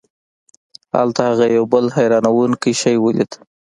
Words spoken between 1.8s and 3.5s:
حیرانوونکی شی ولید.